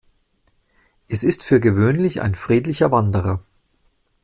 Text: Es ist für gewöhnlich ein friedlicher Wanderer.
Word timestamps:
Es 1.07 1.23
ist 1.23 1.43
für 1.43 1.59
gewöhnlich 1.59 2.23
ein 2.23 2.33
friedlicher 2.33 2.89
Wanderer. 2.89 3.39